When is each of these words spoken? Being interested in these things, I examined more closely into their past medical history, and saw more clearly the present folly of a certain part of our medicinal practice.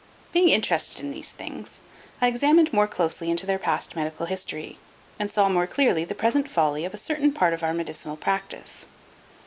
Being 0.31 0.49
interested 0.49 0.99
in 1.03 1.11
these 1.11 1.29
things, 1.29 1.79
I 2.21 2.25
examined 2.27 2.73
more 2.73 2.87
closely 2.87 3.29
into 3.29 3.45
their 3.45 3.59
past 3.59 3.95
medical 3.95 4.25
history, 4.25 4.79
and 5.19 5.29
saw 5.29 5.47
more 5.47 5.67
clearly 5.67 6.05
the 6.05 6.15
present 6.15 6.49
folly 6.49 6.85
of 6.85 6.95
a 6.95 6.97
certain 6.97 7.31
part 7.33 7.53
of 7.53 7.61
our 7.61 7.71
medicinal 7.71 8.17
practice. 8.17 8.87